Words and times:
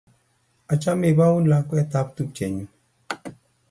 Amache 0.71 0.91
ipaun 1.09 1.43
lakwet 1.51 1.91
ap 1.99 2.07
tupchennyu 2.15 2.65